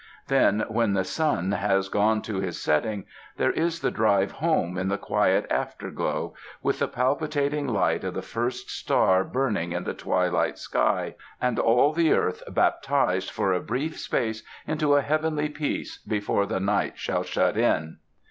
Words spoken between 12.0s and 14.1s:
7 UNDER THE SKY IN CALIFORNIA earth baptized for a brief